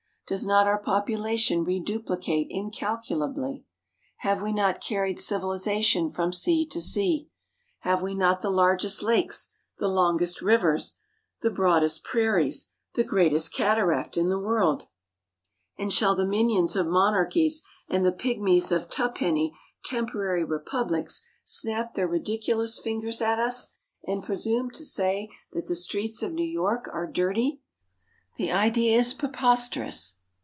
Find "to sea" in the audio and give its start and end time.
6.67-7.29